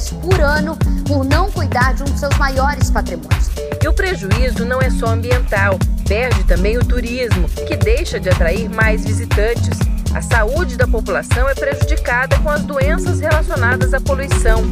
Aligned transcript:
reais 0.00 0.10
por 0.10 0.40
ano 0.40 0.76
por 1.06 1.24
não 1.24 1.50
cuidar 1.50 1.94
de 1.94 2.02
um 2.02 2.06
dos 2.06 2.18
seus 2.18 2.36
maiores 2.38 2.90
patrimônios. 2.90 3.50
E 3.82 3.88
o 3.88 3.92
prejuízo 3.92 4.64
não 4.64 4.80
é 4.80 4.90
só 4.90 5.06
ambiental, 5.06 5.78
perde 6.08 6.42
também 6.44 6.78
o 6.78 6.84
turismo, 6.84 7.48
que 7.48 7.76
deixa 7.76 8.18
de 8.18 8.30
atrair 8.30 8.68
mais 8.70 9.04
visitantes. 9.04 9.78
A 10.14 10.22
saúde 10.22 10.76
da 10.76 10.88
população 10.88 11.48
é 11.48 11.54
prejudicada 11.54 12.36
com 12.38 12.50
as 12.50 12.62
doenças 12.62 13.20
relacionadas 13.20 13.94
à 13.94 14.00
poluição. 14.00 14.62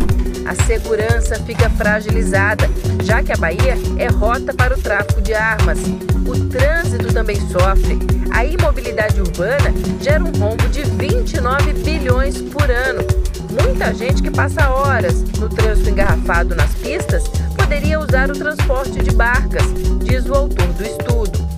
A 0.46 0.54
segurança 0.64 1.36
fica 1.44 1.70
fragilizada, 1.70 2.68
já 3.04 3.22
que 3.22 3.32
a 3.32 3.36
Bahia 3.36 3.76
é 3.98 4.08
rota 4.08 4.52
para 4.52 4.74
o 4.74 4.80
tráfico 4.80 5.20
de 5.20 5.34
armas. 5.34 5.78
O 6.26 6.48
trânsito 6.48 7.12
também 7.12 7.36
sofre. 7.48 7.98
A 8.30 8.44
imobilidade 8.44 9.20
urbana 9.20 9.72
gera 10.00 10.24
um 10.24 10.32
rombo 10.32 10.68
de 10.68 10.82
29 10.82 11.72
bilhões 11.74 12.40
por 12.42 12.70
ano. 12.70 13.04
Muita 13.62 13.94
gente 13.94 14.22
que 14.22 14.30
passa 14.30 14.68
horas 14.70 15.22
no 15.38 15.48
trânsito 15.48 15.90
engarrafado 15.90 16.54
nas 16.54 16.74
pistas 16.74 17.24
poderia 17.56 18.00
usar 18.00 18.30
o 18.30 18.34
transporte 18.34 19.02
de 19.02 19.10
barcas, 19.12 19.64
diz 20.04 20.26
o 20.26 20.34
autor 20.34 20.66
do 20.68 20.84
estudo. 20.84 21.48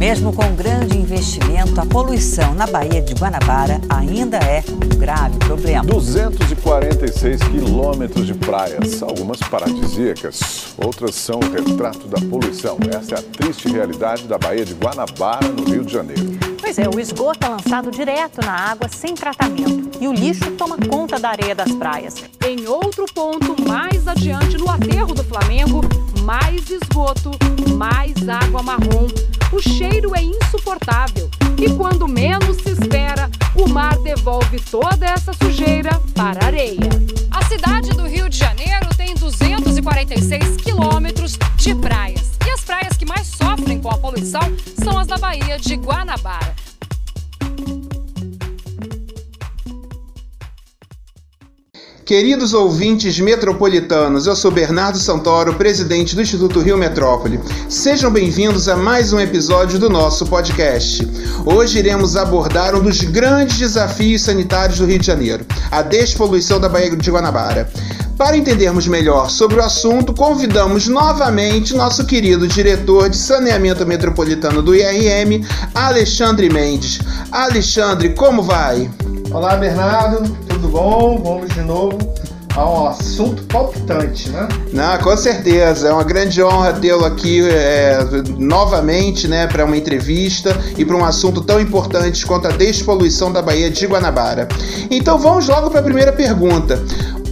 Mesmo 0.00 0.32
com 0.32 0.54
grande 0.54 0.96
investimento, 0.96 1.78
a 1.78 1.84
poluição 1.84 2.54
na 2.54 2.66
Baía 2.66 3.02
de 3.02 3.12
Guanabara 3.12 3.78
ainda 3.90 4.38
é 4.38 4.64
um 4.66 4.98
grave 4.98 5.36
problema. 5.40 5.84
246 5.84 7.38
quilômetros 7.42 8.26
de 8.26 8.32
praias, 8.32 9.02
algumas 9.02 9.40
paradisíacas, 9.40 10.74
outras 10.78 11.14
são 11.14 11.38
o 11.38 11.52
retrato 11.52 12.08
da 12.08 12.18
poluição. 12.18 12.78
Essa 12.96 13.16
é 13.16 13.18
a 13.18 13.22
triste 13.22 13.68
realidade 13.68 14.26
da 14.26 14.38
Baía 14.38 14.64
de 14.64 14.72
Guanabara, 14.72 15.48
no 15.48 15.64
Rio 15.64 15.84
de 15.84 15.92
Janeiro. 15.92 16.29
Pois 16.72 16.78
é, 16.78 16.88
o 16.88 17.00
esgoto 17.00 17.44
é 17.44 17.48
lançado 17.48 17.90
direto 17.90 18.40
na 18.46 18.52
água 18.52 18.88
sem 18.88 19.12
tratamento 19.12 19.90
e 20.00 20.06
o 20.06 20.12
lixo 20.12 20.52
toma 20.52 20.76
conta 20.76 21.18
da 21.18 21.30
areia 21.30 21.52
das 21.52 21.72
praias. 21.72 22.14
Em 22.46 22.64
outro 22.68 23.06
ponto, 23.12 23.60
mais 23.68 24.06
adiante 24.06 24.56
no 24.56 24.70
aterro 24.70 25.12
do 25.12 25.24
Flamengo, 25.24 25.80
mais 26.22 26.70
esgoto, 26.70 27.32
mais 27.76 28.14
água 28.28 28.62
marrom. 28.62 29.08
O 29.52 29.60
cheiro 29.60 30.14
é 30.14 30.22
insuportável 30.22 31.28
e 31.58 31.68
quando 31.70 32.06
menos 32.06 32.58
se 32.58 32.70
espera, 32.70 33.28
o 33.56 33.68
mar 33.68 33.98
devolve 33.98 34.60
toda 34.60 35.06
essa 35.06 35.32
sujeira 35.32 36.00
para 36.14 36.44
a 36.44 36.46
areia. 36.46 36.88
A 37.32 37.44
cidade 37.46 37.90
do 37.90 38.06
Rio 38.06 38.28
de 38.28 38.38
Janeiro 38.38 38.88
tem 38.96 39.12
246 39.16 40.58
quilômetros 40.58 41.36
de 41.56 41.74
praias. 41.74 42.29
As 42.70 42.76
praias 42.76 42.96
que 42.96 43.04
mais 43.04 43.26
sofrem 43.26 43.80
com 43.80 43.88
a 43.88 43.98
poluição 43.98 44.40
são 44.80 44.96
as 44.96 45.08
da 45.08 45.18
Baía 45.18 45.58
de 45.58 45.74
Guanabara. 45.74 46.54
Queridos 52.06 52.54
ouvintes 52.54 53.18
metropolitanos, 53.18 54.28
eu 54.28 54.36
sou 54.36 54.52
Bernardo 54.52 54.98
Santoro, 54.98 55.54
presidente 55.54 56.14
do 56.14 56.22
Instituto 56.22 56.60
Rio 56.60 56.78
Metrópole. 56.78 57.40
Sejam 57.68 58.12
bem-vindos 58.12 58.68
a 58.68 58.76
mais 58.76 59.12
um 59.12 59.18
episódio 59.18 59.76
do 59.76 59.90
nosso 59.90 60.24
podcast. 60.26 61.04
Hoje 61.44 61.80
iremos 61.80 62.16
abordar 62.16 62.76
um 62.76 62.82
dos 62.82 63.00
grandes 63.00 63.58
desafios 63.58 64.22
sanitários 64.22 64.78
do 64.78 64.86
Rio 64.86 65.00
de 65.00 65.06
Janeiro, 65.06 65.44
a 65.72 65.82
despoluição 65.82 66.60
da 66.60 66.68
Baía 66.68 66.94
de 66.96 67.10
Guanabara. 67.10 67.68
Para 68.20 68.36
entendermos 68.36 68.86
melhor 68.86 69.30
sobre 69.30 69.56
o 69.56 69.64
assunto, 69.64 70.12
convidamos 70.12 70.86
novamente 70.86 71.74
nosso 71.74 72.04
querido 72.04 72.46
diretor 72.46 73.08
de 73.08 73.16
saneamento 73.16 73.86
metropolitano 73.86 74.60
do 74.60 74.74
IRM, 74.74 75.42
Alexandre 75.74 76.50
Mendes. 76.50 77.00
Alexandre, 77.32 78.10
como 78.10 78.42
vai? 78.42 78.90
Olá, 79.32 79.56
Bernardo, 79.56 80.36
tudo 80.46 80.68
bom? 80.68 81.18
Vamos 81.24 81.48
de 81.54 81.62
novo 81.62 81.96
a 82.54 82.68
um 82.68 82.86
assunto 82.88 83.42
palpitante, 83.44 84.28
né? 84.28 84.46
Não, 84.70 84.98
com 84.98 85.16
certeza. 85.16 85.88
É 85.88 85.92
uma 85.92 86.04
grande 86.04 86.42
honra 86.42 86.74
tê-lo 86.74 87.06
aqui 87.06 87.48
é, 87.48 88.00
novamente, 88.36 89.28
né, 89.28 89.46
para 89.46 89.64
uma 89.64 89.78
entrevista 89.78 90.54
e 90.76 90.84
para 90.84 90.94
um 90.94 91.04
assunto 91.04 91.40
tão 91.40 91.58
importante 91.58 92.26
quanto 92.26 92.48
a 92.48 92.50
despoluição 92.50 93.32
da 93.32 93.40
Baía 93.40 93.70
de 93.70 93.86
Guanabara. 93.86 94.46
Então 94.90 95.18
vamos 95.18 95.48
logo 95.48 95.70
para 95.70 95.80
a 95.80 95.82
primeira 95.82 96.12
pergunta. 96.12 96.82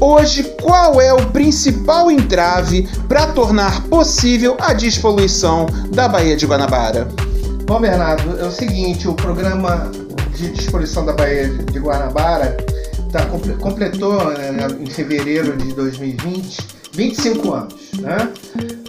Hoje, 0.00 0.44
qual 0.62 1.00
é 1.00 1.12
o 1.12 1.26
principal 1.31 2.10
entrave 2.10 2.88
para 3.09 3.26
tornar 3.32 3.82
possível 3.88 4.56
a 4.60 4.72
despoluição 4.72 5.66
da 5.91 6.06
Baía 6.06 6.36
de 6.36 6.47
Guanabara? 6.47 7.09
Bom, 7.64 7.81
Bernardo, 7.81 8.38
é 8.38 8.44
o 8.44 8.50
seguinte: 8.50 9.08
o 9.08 9.14
programa 9.14 9.91
de 10.37 10.50
despoluição 10.50 11.04
da 11.04 11.12
Baía 11.12 11.48
de 11.48 11.78
Guanabara 11.81 12.56
tá, 13.10 13.26
completou 13.60 14.25
né, 14.31 14.69
em 14.81 14.87
fevereiro 14.87 15.56
de 15.56 15.75
2020 15.75 16.78
25 16.92 17.53
anos. 17.53 17.92
Né? 18.00 18.32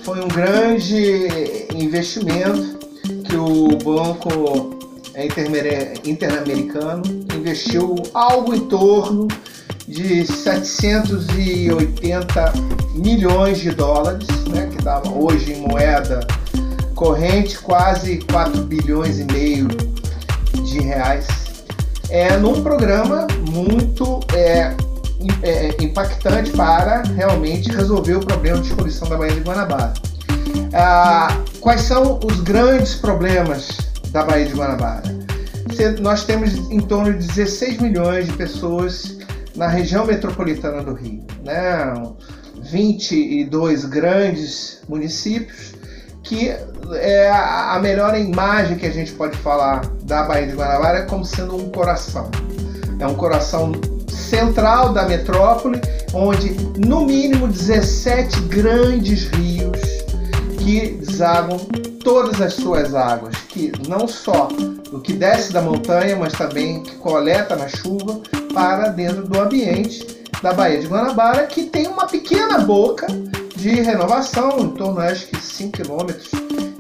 Foi 0.04 0.20
um 0.20 0.28
grande 0.28 1.28
investimento 1.76 2.80
que 3.26 3.36
o 3.36 3.68
Banco 3.84 4.78
Interamericano 6.06 7.04
investiu 7.36 7.96
algo 8.14 8.56
em 8.56 8.62
torno 8.68 9.28
de 9.90 10.26
780 10.26 12.54
milhões 12.94 13.58
de 13.58 13.72
dólares, 13.72 14.28
né, 14.48 14.70
que 14.72 14.82
dava 14.84 15.10
hoje 15.10 15.52
em 15.54 15.68
moeda 15.68 16.20
corrente 16.94 17.58
quase 17.58 18.20
4 18.32 18.62
bilhões 18.64 19.20
e 19.20 19.24
meio 19.24 19.68
de 20.64 20.80
reais, 20.82 21.26
é 22.10 22.38
num 22.38 22.62
programa 22.62 23.26
muito 23.50 24.20
é, 24.34 24.76
é, 25.42 25.76
impactante 25.82 26.52
para 26.52 27.02
realmente 27.16 27.72
resolver 27.72 28.14
o 28.16 28.20
problema 28.20 28.62
de 28.62 28.68
exposição 28.68 29.10
da 29.10 29.18
Baía 29.18 29.34
de 29.34 29.40
Guanabara. 29.40 29.94
Ah, 30.74 31.36
quais 31.62 31.82
são 31.82 32.20
os 32.24 32.42
grandes 32.42 32.94
problemas 32.96 33.78
da 34.12 34.24
Baía 34.24 34.46
de 34.46 34.54
Guanabara? 34.54 35.18
Nós 36.02 36.26
temos 36.26 36.54
em 36.70 36.82
torno 36.82 37.18
de 37.18 37.26
16 37.26 37.80
milhões 37.80 38.28
de 38.28 38.34
pessoas 38.34 39.18
na 39.60 39.68
região 39.68 40.06
metropolitana 40.06 40.82
do 40.82 40.94
Rio, 40.94 41.22
né? 41.44 41.94
22 42.62 43.86
grandes 43.86 44.82
municípios 44.88 45.74
que 46.24 46.50
é 46.94 47.30
a 47.30 47.78
melhor 47.82 48.18
imagem 48.18 48.78
que 48.78 48.86
a 48.86 48.92
gente 48.92 49.12
pode 49.14 49.38
falar 49.38 49.86
da 50.04 50.24
Baía 50.24 50.48
de 50.48 50.54
Guanabara 50.54 51.00
é 51.00 51.02
como 51.04 51.26
sendo 51.26 51.56
um 51.56 51.70
coração. 51.70 52.30
É 53.00 53.08
um 53.08 53.16
coração 53.16 53.72
central 54.08 54.94
da 54.94 55.08
metrópole, 55.08 55.82
onde 56.14 56.52
no 56.78 57.06
mínimo 57.06 57.48
17 57.48 58.42
grandes 58.42 59.28
rios 59.30 59.80
que 60.60 60.98
desagam 60.98 61.58
todas 62.04 62.40
as 62.42 62.54
suas 62.54 62.94
águas, 62.94 63.36
que 63.50 63.72
não 63.88 64.08
só 64.08 64.48
do 64.92 65.00
que 65.02 65.14
desce 65.14 65.52
da 65.52 65.62
montanha, 65.62 66.16
mas 66.16 66.34
também 66.34 66.84
que 66.84 66.96
coleta 66.98 67.56
na 67.56 67.68
chuva 67.68 68.22
para 68.54 68.90
dentro 68.90 69.28
do 69.28 69.40
ambiente 69.40 70.06
da 70.42 70.54
Baía 70.54 70.80
de 70.80 70.88
Guanabara, 70.88 71.48
que 71.48 71.64
tem 71.64 71.88
uma 71.88 72.08
pequena 72.08 72.60
boca 72.60 73.08
de 73.56 73.82
renovação, 73.82 74.60
em 74.60 74.70
torno 74.70 75.00
acho 75.02 75.28
que 75.28 75.38
5 75.38 75.72
quilômetros 75.72 76.32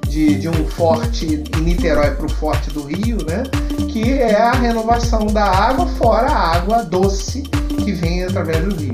de, 0.08 0.36
de, 0.36 0.50
um 0.50 0.68
forte 0.68 1.44
em 1.58 1.62
Niterói 1.62 2.12
para 2.12 2.26
o 2.26 2.30
forte 2.30 2.70
do 2.72 2.84
Rio, 2.84 3.18
né? 3.26 3.44
que 3.90 4.14
é 4.14 4.36
a 4.36 4.52
renovação 4.52 5.28
da 5.28 5.46
água, 5.46 5.86
fora 5.88 6.28
a 6.28 6.56
água 6.56 6.84
doce 6.84 7.42
que 7.84 7.92
vem 7.92 8.24
através 8.24 8.64
do 8.64 8.76
rio. 8.76 8.94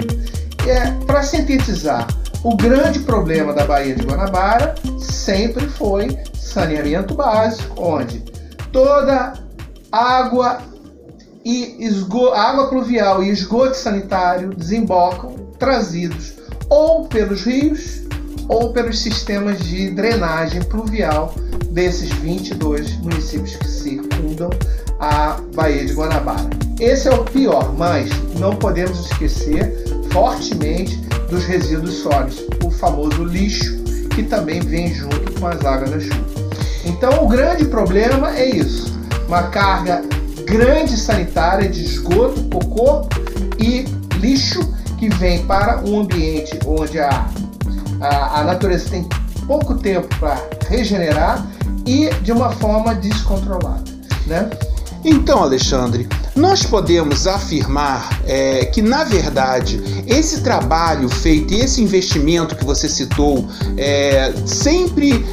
É, 0.67 0.91
para 1.05 1.21
sintetizar, 1.21 2.07
o 2.43 2.55
grande 2.55 2.99
problema 2.99 3.53
da 3.53 3.65
Baía 3.65 3.95
de 3.95 4.03
Guanabara 4.03 4.75
sempre 4.99 5.67
foi 5.67 6.17
saneamento 6.33 7.13
básico, 7.13 7.81
onde 7.81 8.19
toda 8.71 9.33
água 9.91 10.59
e 11.45 11.77
água 12.33 12.67
pluvial 12.69 13.23
e 13.23 13.29
esgoto 13.29 13.77
sanitário 13.77 14.49
desembocam 14.55 15.35
trazidos 15.59 16.33
ou 16.69 17.05
pelos 17.05 17.43
rios 17.43 18.01
ou 18.49 18.73
pelos 18.73 18.99
sistemas 18.99 19.59
de 19.59 19.91
drenagem 19.91 20.63
pluvial 20.63 21.35
desses 21.69 22.09
22 22.13 22.97
municípios 22.97 23.55
que 23.57 23.67
circundam 23.67 24.49
a 24.99 25.39
Baía 25.53 25.85
de 25.85 25.93
Guanabara. 25.93 26.49
Esse 26.79 27.07
é 27.07 27.13
o 27.13 27.23
pior, 27.23 27.73
mas 27.77 28.09
não 28.39 28.55
podemos 28.55 28.99
esquecer 29.11 29.71
fortemente 30.11 30.97
dos 31.29 31.43
resíduos 31.45 31.95
sólidos, 31.95 32.45
o 32.63 32.71
famoso 32.71 33.23
lixo, 33.23 33.75
que 34.15 34.23
também 34.23 34.61
vem 34.61 34.93
junto 34.93 35.39
com 35.39 35.47
as 35.47 35.63
águas 35.65 35.91
da 35.91 35.99
chuva. 35.99 36.25
Então, 36.85 37.23
o 37.23 37.27
grande 37.27 37.65
problema 37.65 38.35
é 38.37 38.45
isso: 38.45 38.97
uma 39.27 39.43
carga 39.43 40.01
grande 40.45 40.97
sanitária 40.97 41.69
de 41.69 41.83
esgoto, 41.83 42.43
cocô 42.43 43.07
e 43.59 43.85
lixo 44.19 44.61
que 44.97 45.09
vem 45.09 45.45
para 45.45 45.81
um 45.81 46.01
ambiente 46.01 46.57
onde 46.65 46.99
a, 46.99 47.27
a, 47.99 48.39
a 48.39 48.43
natureza 48.43 48.89
tem 48.89 49.07
pouco 49.45 49.75
tempo 49.75 50.07
para 50.19 50.41
regenerar 50.67 51.45
e 51.85 52.09
de 52.21 52.31
uma 52.31 52.51
forma 52.51 52.95
descontrolada. 52.95 53.83
Né? 54.25 54.49
Então, 55.03 55.43
Alexandre, 55.43 56.07
nós 56.35 56.63
podemos 56.63 57.27
afirmar 57.27 58.21
é, 58.25 58.65
que, 58.65 58.81
na 58.81 59.03
verdade, 59.03 59.81
esse 60.05 60.41
trabalho 60.41 61.07
feito 61.07 61.53
e 61.53 61.61
esse 61.61 61.81
investimento 61.81 62.55
que 62.55 62.65
você 62.65 62.89
citou 62.89 63.47
é, 63.77 64.33
sempre 64.45 65.25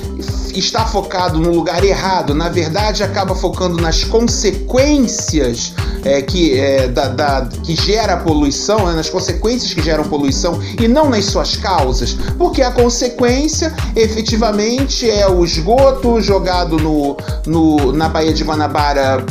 está 0.55 0.87
focado 0.87 1.39
no 1.39 1.51
lugar 1.51 1.83
errado, 1.83 2.35
na 2.35 2.49
verdade 2.49 3.03
acaba 3.03 3.35
focando 3.35 3.81
nas 3.81 4.05
consequências 4.05 5.75
é, 6.05 6.21
que, 6.21 6.59
é, 6.59 6.89
da, 6.89 7.09
da, 7.09 7.49
que 7.63 7.75
gera 7.75 8.15
a 8.15 8.17
poluição, 8.19 8.87
né, 8.87 8.95
nas 8.95 9.09
consequências 9.09 9.73
que 9.73 9.83
geram 9.83 10.05
poluição 10.05 10.61
e 10.79 10.89
não 10.89 11.09
nas 11.09 11.27
suas 11.27 11.57
causas, 11.57 12.17
porque 12.37 12.63
a 12.63 12.71
consequência 12.71 13.73
efetivamente 13.97 15.09
é 15.09 15.29
o 15.29 15.45
esgoto 15.45 16.21
jogado 16.21 16.77
no, 16.77 17.17
no, 17.47 17.93
na 17.93 18.09
Baía 18.09 18.33
de 18.33 18.45
Guanabara 18.45 19.25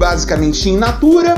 basicamente 0.00 0.66
in 0.70 0.78
natura 0.78 1.34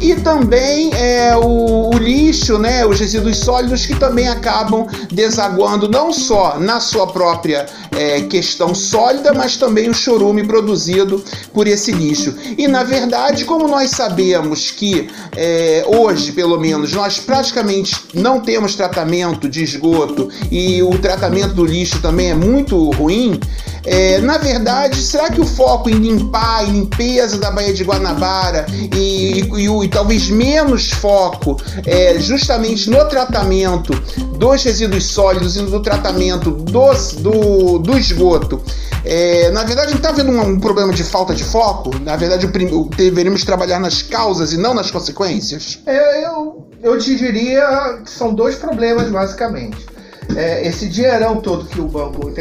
e 0.00 0.14
também 0.16 0.90
é, 0.94 1.36
o, 1.36 1.90
o, 1.94 1.98
lixo, 1.98 2.58
né, 2.58 2.86
os 2.86 3.00
resíduos 3.00 3.38
sólidos 3.38 3.86
que 3.86 3.94
também 3.94 4.28
acabam 4.28 4.86
desaguando 5.10 5.88
não 5.88 6.12
só 6.12 6.58
na 6.58 6.80
sua 6.80 7.06
própria 7.06 7.66
é, 7.96 8.20
questão 8.22 8.74
sólida, 8.74 9.32
mas 9.32 9.56
também 9.56 9.88
o 9.88 9.94
chorume 9.94 10.44
produzido 10.44 11.22
por 11.52 11.66
esse 11.66 11.92
lixo. 11.92 12.34
E 12.58 12.68
na 12.68 12.84
verdade, 12.84 13.44
como 13.44 13.66
nós 13.66 13.90
sabemos 13.90 14.70
que 14.70 15.08
é, 15.34 15.84
hoje, 15.86 16.32
pelo 16.32 16.58
menos, 16.58 16.92
nós 16.92 17.18
praticamente 17.18 17.96
não 18.14 18.40
temos 18.40 18.74
tratamento 18.74 19.48
de 19.48 19.62
esgoto 19.62 20.28
e 20.50 20.82
o 20.82 20.98
tratamento 20.98 21.54
do 21.54 21.64
lixo 21.64 22.00
também 22.00 22.30
é 22.30 22.34
muito 22.34 22.90
ruim. 22.90 23.40
É, 23.86 24.18
na 24.18 24.36
verdade, 24.36 25.00
será 25.00 25.30
que 25.30 25.40
o 25.40 25.46
foco 25.46 25.88
em 25.88 25.94
limpar, 25.94 26.68
em 26.68 26.72
limpeza 26.72 27.38
da 27.38 27.52
Baía 27.52 27.72
de 27.72 27.84
Guanabara 27.84 28.66
e, 28.92 29.42
e, 29.42 29.64
e, 29.64 29.85
e 29.86 29.88
talvez 29.88 30.28
menos 30.28 30.90
foco 30.90 31.56
é, 31.86 32.18
justamente 32.18 32.90
no 32.90 33.04
tratamento 33.08 33.92
dos 34.36 34.64
resíduos 34.64 35.04
sólidos 35.04 35.56
e 35.56 35.62
no 35.62 35.80
tratamento 35.80 36.50
dos, 36.50 37.12
do, 37.12 37.78
do 37.78 37.96
esgoto, 37.96 38.60
é, 39.04 39.48
na 39.52 39.62
verdade, 39.62 39.90
não 39.90 39.98
está 39.98 40.08
havendo 40.08 40.32
um, 40.32 40.40
um, 40.40 40.58
problema 40.58 40.92
de 40.92 41.04
falta 41.04 41.36
de 41.36 41.44
foco? 41.44 41.96
Na 42.00 42.16
verdade, 42.16 42.48
deveríamos 42.96 43.44
trabalhar 43.44 43.78
nas 43.78 44.02
causas 44.02 44.52
e 44.52 44.56
não 44.56 44.74
nas 44.74 44.90
consequências? 44.90 45.78
É, 45.86 46.26
eu, 46.26 46.68
eu 46.82 46.98
te 46.98 47.14
diria 47.14 48.00
que 48.04 48.10
são 48.10 48.34
dois 48.34 48.56
problemas, 48.56 49.08
basicamente. 49.08 49.86
É, 50.34 50.66
esse 50.66 50.88
dinheirão 50.88 51.36
todo 51.36 51.66
que 51.66 51.80
o 51.80 51.86
Banco 51.86 52.32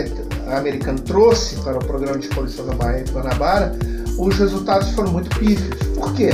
Americano 0.48 1.00
trouxe 1.02 1.58
para 1.58 1.78
o 1.78 1.86
programa 1.86 2.18
de 2.18 2.28
poluição 2.30 2.66
da 2.66 2.74
Baía 2.74 3.04
de 3.04 3.12
Guanabara, 3.12 3.78
os 4.18 4.36
resultados 4.36 4.90
foram 4.90 5.12
muito 5.12 5.30
pífios. 5.38 5.78
Por 5.96 6.12
quê? 6.16 6.32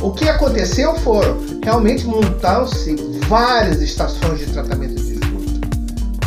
O 0.00 0.10
que 0.10 0.28
aconteceu 0.28 0.94
foram, 0.96 1.38
realmente 1.62 2.06
montaram-se 2.06 2.94
várias 3.28 3.80
estações 3.80 4.40
de 4.40 4.46
tratamento 4.46 4.94
de 4.94 5.14
esgoto. 5.14 5.60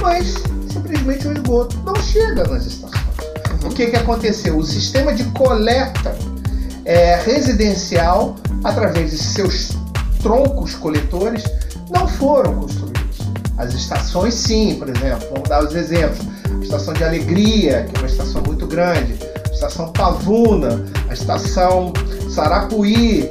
Mas, 0.01 0.35
simplesmente 0.71 1.27
o 1.27 1.33
esgoto 1.33 1.77
não 1.85 1.95
chega 1.95 2.43
nas 2.47 2.65
estações. 2.65 2.99
O 3.63 3.69
que, 3.69 3.87
que 3.87 3.95
aconteceu? 3.95 4.57
O 4.57 4.63
sistema 4.63 5.13
de 5.13 5.23
coleta 5.25 6.15
é, 6.85 7.15
residencial, 7.17 8.35
através 8.63 9.11
de 9.11 9.17
seus 9.17 9.69
troncos 10.21 10.75
coletores, 10.75 11.43
não 11.91 12.07
foram 12.07 12.55
construídos. 12.55 12.99
As 13.57 13.73
estações, 13.73 14.33
sim, 14.33 14.75
por 14.75 14.89
exemplo, 14.89 15.27
vamos 15.33 15.49
dar 15.49 15.63
os 15.63 15.75
exemplos. 15.75 16.25
A 16.49 16.63
estação 16.63 16.93
de 16.93 17.03
Alegria, 17.03 17.85
que 17.89 17.97
é 17.97 17.99
uma 17.99 18.07
estação 18.07 18.41
muito 18.41 18.65
grande, 18.65 19.15
a 19.47 19.53
estação 19.53 19.91
Pavuna, 19.91 20.85
a 21.09 21.13
estação 21.13 21.93
Sarapuí, 22.29 23.29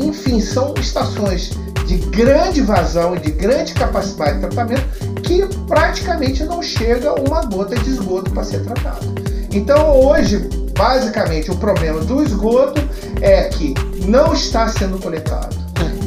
enfim, 0.00 0.40
são 0.40 0.74
estações 0.78 1.50
de 1.86 1.96
grande 1.96 2.60
vazão 2.62 3.16
e 3.16 3.20
de 3.20 3.30
grande 3.30 3.74
capacidade 3.74 4.34
de 4.34 4.40
tratamento 4.40 4.82
que 5.22 5.44
praticamente 5.66 6.44
não 6.44 6.62
chega 6.62 7.12
uma 7.20 7.44
gota 7.44 7.76
de 7.76 7.90
esgoto 7.90 8.30
para 8.30 8.44
ser 8.44 8.64
tratado. 8.64 9.06
Então 9.52 10.00
hoje, 10.00 10.48
basicamente, 10.76 11.50
o 11.50 11.56
problema 11.56 12.00
do 12.00 12.22
esgoto 12.22 12.80
é 13.20 13.44
que 13.44 13.74
não 14.06 14.32
está 14.32 14.68
sendo 14.68 14.98
coletado 14.98 15.56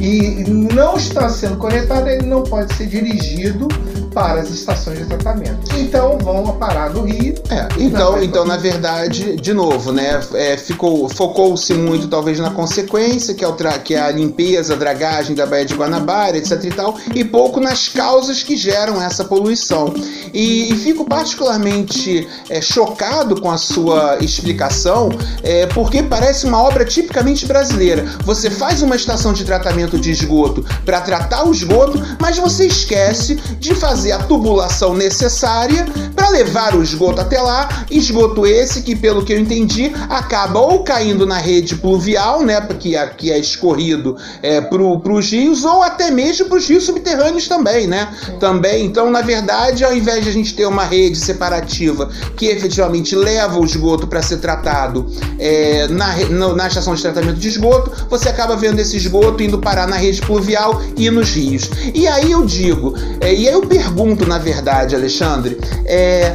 e 0.00 0.44
não 0.48 0.96
está 0.96 1.28
sendo 1.28 1.56
coletado, 1.56 2.08
ele 2.08 2.26
não 2.26 2.42
pode 2.42 2.74
ser 2.74 2.86
dirigido 2.86 3.68
para 4.14 4.40
as 4.40 4.50
estações 4.50 5.00
de 5.00 5.06
tratamento. 5.06 5.76
Então 5.76 6.16
vão 6.18 6.56
parar 6.56 6.90
no 6.90 7.02
rio. 7.02 7.34
É, 7.50 7.68
então, 7.78 8.22
então 8.22 8.44
na 8.44 8.56
verdade, 8.56 9.36
de 9.36 9.52
novo, 9.52 9.92
né, 9.92 10.20
é, 10.34 10.56
ficou 10.56 11.08
focou-se 11.08 11.74
muito 11.74 12.06
talvez 12.06 12.38
na 12.38 12.50
consequência, 12.50 13.34
que 13.34 13.44
é, 13.44 13.48
o 13.48 13.54
que 13.82 13.94
é 13.94 14.00
a 14.00 14.10
limpeza, 14.10 14.74
a 14.74 14.76
dragagem 14.76 15.34
da 15.34 15.44
Baía 15.44 15.64
de 15.64 15.74
Guanabara, 15.74 16.38
etc 16.38 16.64
e 16.64 16.70
tal, 16.70 16.96
e 17.14 17.24
pouco 17.24 17.60
nas 17.60 17.88
causas 17.88 18.42
que 18.42 18.56
geram 18.56 19.02
essa 19.02 19.24
poluição. 19.24 19.92
E, 20.32 20.72
e 20.72 20.76
fico 20.76 21.04
particularmente 21.04 22.28
é, 22.48 22.60
chocado 22.60 23.40
com 23.40 23.50
a 23.50 23.58
sua 23.58 24.18
explicação, 24.20 25.08
é, 25.42 25.66
porque 25.66 26.02
parece 26.02 26.46
uma 26.46 26.62
obra 26.62 26.84
tipicamente 26.84 27.46
brasileira. 27.46 28.04
Você 28.24 28.50
faz 28.50 28.82
uma 28.82 28.94
estação 28.94 29.32
de 29.32 29.44
tratamento 29.44 29.98
de 29.98 30.10
esgoto 30.10 30.64
para 30.84 31.00
tratar 31.00 31.44
o 31.44 31.52
esgoto, 31.52 32.00
mas 32.20 32.38
você 32.38 32.66
esquece 32.66 33.36
de 33.58 33.74
fazer 33.74 34.03
a 34.12 34.18
tubulação 34.18 34.94
necessária 34.94 35.86
para 36.14 36.28
levar 36.30 36.74
o 36.74 36.82
esgoto 36.82 37.20
até 37.20 37.40
lá. 37.40 37.84
Esgoto 37.90 38.46
esse 38.46 38.82
que, 38.82 38.94
pelo 38.96 39.24
que 39.24 39.32
eu 39.32 39.38
entendi, 39.38 39.92
acaba 40.08 40.60
ou 40.60 40.82
caindo 40.82 41.26
na 41.26 41.38
rede 41.38 41.76
pluvial, 41.76 42.42
né, 42.42 42.60
que 42.78 42.96
é, 42.96 43.06
que 43.06 43.30
é 43.30 43.38
escorrido 43.38 44.16
é, 44.42 44.60
para 44.60 44.82
os 44.82 45.30
rios, 45.30 45.64
ou 45.64 45.82
até 45.82 46.10
mesmo 46.10 46.46
para 46.46 46.58
os 46.58 46.68
rios 46.68 46.84
subterrâneos 46.84 47.48
também, 47.48 47.86
né? 47.86 48.08
Também. 48.40 48.84
Então, 48.84 49.10
na 49.10 49.22
verdade, 49.22 49.84
ao 49.84 49.94
invés 49.94 50.24
de 50.24 50.30
a 50.30 50.32
gente 50.32 50.54
ter 50.54 50.66
uma 50.66 50.84
rede 50.84 51.16
separativa 51.16 52.10
que 52.36 52.46
efetivamente 52.46 53.14
leva 53.14 53.58
o 53.58 53.64
esgoto 53.64 54.06
para 54.06 54.22
ser 54.22 54.38
tratado 54.38 55.06
é, 55.38 55.88
na, 55.88 56.14
na 56.54 56.68
estação 56.68 56.94
de 56.94 57.02
tratamento 57.02 57.38
de 57.38 57.48
esgoto, 57.48 57.92
você 58.08 58.28
acaba 58.28 58.56
vendo 58.56 58.78
esse 58.78 58.96
esgoto 58.96 59.42
indo 59.42 59.58
parar 59.58 59.86
na 59.86 59.96
rede 59.96 60.20
pluvial 60.20 60.80
e 60.96 61.10
nos 61.10 61.30
rios. 61.30 61.70
E 61.94 62.06
aí 62.06 62.32
eu 62.32 62.44
digo, 62.44 62.94
é, 63.20 63.32
e 63.34 63.48
aí 63.48 63.54
eu 63.54 63.62
pergunto, 63.62 63.93
na 64.26 64.38
verdade, 64.38 64.94
Alexandre, 64.94 65.58
é, 65.86 66.34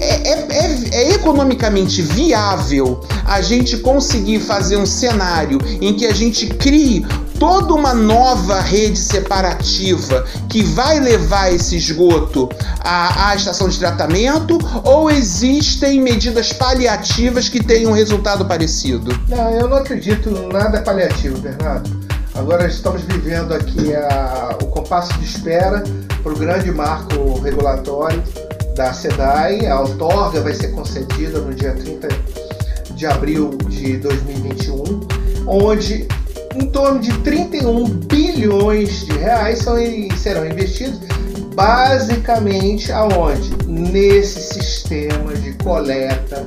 é, 0.00 0.28
é, 0.28 0.46
é, 0.50 0.88
é, 0.92 1.14
economicamente 1.14 2.02
viável 2.02 3.00
a 3.24 3.40
gente 3.40 3.78
conseguir 3.78 4.40
fazer 4.40 4.76
um 4.76 4.84
cenário 4.84 5.58
em 5.80 5.94
que 5.94 6.06
a 6.06 6.12
gente 6.12 6.46
crie 6.48 7.06
toda 7.38 7.72
uma 7.72 7.94
nova 7.94 8.60
rede 8.60 8.98
separativa 8.98 10.24
que 10.48 10.62
vai 10.62 11.00
levar 11.00 11.52
esse 11.52 11.76
esgoto 11.76 12.48
à, 12.80 13.30
à 13.30 13.36
estação 13.36 13.68
de 13.68 13.78
tratamento 13.78 14.58
ou 14.84 15.10
existem 15.10 16.00
medidas 16.00 16.52
paliativas 16.52 17.48
que 17.48 17.62
tenham 17.62 17.92
um 17.92 17.94
resultado 17.94 18.44
parecido? 18.44 19.18
Não, 19.28 19.50
eu 19.50 19.68
não 19.68 19.78
acredito 19.78 20.30
nada 20.52 20.82
paliativo, 20.82 21.38
Bernardo. 21.38 21.90
Agora 22.34 22.66
estamos 22.66 23.02
vivendo 23.02 23.52
aqui 23.52 23.94
a, 23.94 24.56
o 24.62 24.66
compasso 24.66 25.12
de 25.18 25.24
espera 25.24 25.82
para 26.22 26.32
o 26.32 26.36
grande 26.36 26.70
marco 26.70 27.40
regulatório 27.40 28.22
da 28.74 28.92
SEDAI. 28.92 29.66
A 29.66 29.80
outorga 29.80 30.40
vai 30.40 30.54
ser 30.54 30.68
concedida 30.68 31.38
no 31.40 31.54
dia 31.54 31.72
30 31.74 32.08
de 32.94 33.06
abril 33.06 33.50
de 33.68 33.96
2021, 33.98 35.00
onde 35.46 36.06
em 36.54 36.66
torno 36.66 37.00
de 37.00 37.12
31 37.18 37.84
bilhões 37.84 39.06
de 39.06 39.12
reais 39.12 39.58
são, 39.60 39.76
serão 40.16 40.46
investidos 40.46 41.00
basicamente 41.54 42.92
aonde? 42.92 43.50
Nesse 43.66 44.54
sistema 44.54 45.34
de 45.34 45.52
coleta 45.54 46.46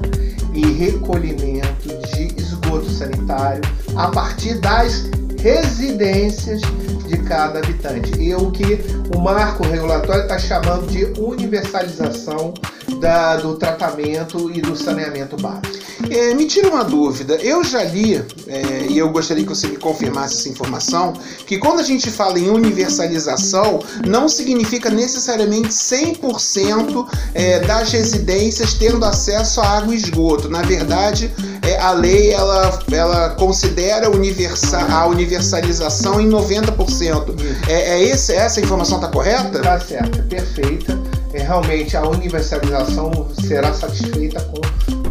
e 0.53 0.65
recolhimento 0.65 1.89
de 2.13 2.39
esgoto 2.39 2.89
sanitário 2.89 3.61
a 3.95 4.07
partir 4.09 4.59
das 4.59 5.09
residências 5.41 6.61
de 7.05 7.17
cada 7.17 7.59
habitante. 7.59 8.19
E 8.19 8.33
o 8.33 8.51
que 8.51 8.79
o 9.15 9.19
marco 9.19 9.63
regulatório 9.63 10.23
está 10.23 10.37
chamando 10.37 10.87
de 10.87 11.05
universalização 11.19 12.53
da, 12.99 13.37
do 13.37 13.55
tratamento 13.55 14.51
e 14.51 14.61
do 14.61 14.75
saneamento 14.75 15.35
básico. 15.37 15.85
É, 16.09 16.33
me 16.33 16.45
tira 16.45 16.69
uma 16.69 16.83
dúvida. 16.83 17.35
Eu 17.35 17.63
já 17.63 17.83
li, 17.83 18.15
é, 18.47 18.87
e 18.89 18.97
eu 18.97 19.09
gostaria 19.09 19.43
que 19.43 19.49
você 19.49 19.67
me 19.67 19.77
confirmasse 19.77 20.35
essa 20.35 20.49
informação, 20.49 21.13
que 21.45 21.57
quando 21.57 21.79
a 21.79 21.83
gente 21.83 22.09
fala 22.11 22.37
em 22.39 22.49
universalização, 22.49 23.79
não 24.05 24.27
significa 24.27 24.89
necessariamente 24.89 25.69
100% 25.69 27.07
é, 27.33 27.59
das 27.61 27.91
residências 27.91 28.73
tendo 28.73 29.03
acesso 29.05 29.61
à 29.61 29.77
água 29.77 29.93
e 29.93 29.97
esgoto. 29.97 30.49
Na 30.49 30.61
verdade, 30.61 31.31
é, 31.65 31.79
a 31.79 31.91
lei 31.91 32.31
ela, 32.31 32.79
ela 32.91 33.29
considera 33.31 34.09
universa, 34.09 34.79
a 34.79 35.07
universalização 35.07 36.19
em 36.21 36.29
90%. 36.29 37.35
É, 37.67 37.73
é 37.73 38.03
esse, 38.03 38.33
essa 38.33 38.59
informação 38.59 38.97
está 38.97 39.09
correta? 39.09 39.57
Está 39.57 39.79
certa, 39.79 40.23
perfeita. 40.23 40.97
É, 41.33 41.41
realmente 41.41 41.97
a 41.97 42.07
universalização 42.07 43.27
será 43.47 43.73
satisfeita 43.73 44.41
com 44.41 44.61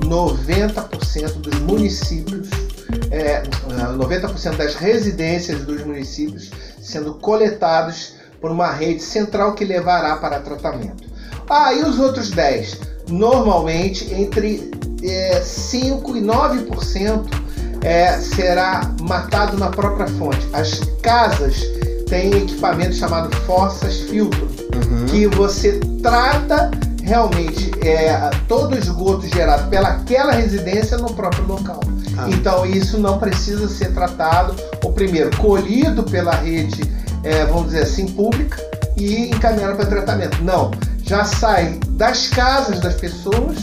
90% 0.07 1.33
dos 1.41 1.59
municípios 1.61 2.49
é, 3.11 3.43
90% 3.97 4.57
das 4.57 4.75
residências 4.75 5.65
dos 5.65 5.85
municípios 5.85 6.51
sendo 6.81 7.15
coletados 7.15 8.15
por 8.41 8.51
uma 8.51 8.71
rede 8.71 9.03
central 9.03 9.55
que 9.55 9.65
levará 9.65 10.17
para 10.17 10.41
tratamento. 10.41 11.05
Ah, 11.49 11.73
e 11.73 11.83
os 11.83 11.99
outros 11.99 12.31
10? 12.31 12.94
Normalmente 13.09 14.13
entre 14.15 14.71
é, 15.03 15.41
5 15.41 16.17
e 16.17 16.21
9% 16.21 17.25
é, 17.83 18.13
será 18.19 18.91
matado 19.03 19.59
na 19.59 19.69
própria 19.69 20.07
fonte. 20.07 20.49
As 20.53 20.81
casas 21.03 21.63
têm 22.09 22.33
equipamento 22.35 22.95
chamado 22.95 23.35
fossas 23.43 24.01
filtro, 24.01 24.49
uhum. 24.75 25.07
que 25.07 25.27
você 25.29 25.79
trata 26.03 26.71
realmente 27.03 27.71
é, 27.87 28.31
todo 28.49 28.75
o 28.75 28.79
esgoto 28.79 29.27
gerado 29.29 29.69
pelaquela 29.69 30.33
residência 30.33 30.97
no 30.97 31.13
próprio 31.13 31.47
local. 31.47 31.81
Ah. 32.17 32.29
Então 32.31 32.65
isso 32.65 32.99
não 32.99 33.19
precisa 33.19 33.69
ser 33.69 33.93
tratado, 33.93 34.55
ou 34.83 34.93
primeiro, 34.93 35.37
colhido 35.37 36.03
pela 36.05 36.35
rede, 36.37 36.91
é, 37.23 37.45
vamos 37.45 37.67
dizer 37.67 37.83
assim, 37.83 38.07
pública 38.07 38.57
e 38.97 39.29
encaminhado 39.29 39.77
para 39.77 39.87
tratamento. 39.87 40.43
Não, 40.43 40.71
já 41.07 41.25
sai 41.25 41.79
das 41.91 42.29
casas 42.29 42.81
das 42.81 42.95
pessoas 42.95 43.59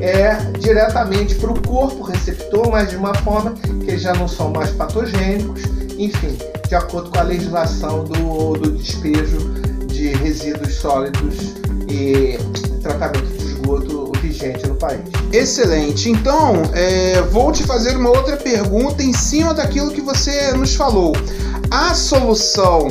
é, 0.00 0.34
diretamente 0.58 1.34
para 1.36 1.50
o 1.50 1.62
corpo 1.62 2.02
receptor, 2.02 2.70
mas 2.70 2.90
de 2.90 2.96
uma 2.96 3.14
forma 3.14 3.54
que 3.84 3.98
já 3.98 4.14
não 4.14 4.28
são 4.28 4.50
mais 4.50 4.70
patogênicos, 4.70 5.62
enfim, 5.98 6.36
de 6.68 6.74
acordo 6.74 7.10
com 7.10 7.18
a 7.18 7.22
legislação 7.22 8.04
do, 8.04 8.54
do 8.54 8.72
despejo 8.72 9.38
de 9.86 10.08
resíduos 10.08 10.74
sólidos 10.74 11.54
e 11.88 12.38
tratamento 12.82 13.26
de 13.26 13.44
esgoto 13.44 14.12
vigente 14.20 14.66
no 14.66 14.76
país. 14.76 15.00
Excelente. 15.32 16.10
Então, 16.10 16.62
é, 16.72 17.20
vou 17.32 17.50
te 17.50 17.64
fazer 17.64 17.96
uma 17.96 18.10
outra 18.10 18.36
pergunta 18.36 19.02
em 19.02 19.12
cima 19.12 19.54
daquilo 19.54 19.90
que 19.90 20.00
você 20.00 20.52
nos 20.52 20.74
falou. 20.74 21.14
A 21.70 21.94
solução 21.94 22.88